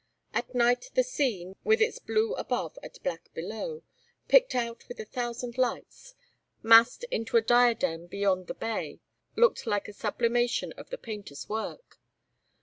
[0.33, 3.83] At night the scene, with its blue above and black below,
[4.27, 6.15] picked out with a thousand lights
[6.63, 8.99] massed into a diadem beyond the bay
[9.35, 11.99] looked like a sublimation of the painter's work.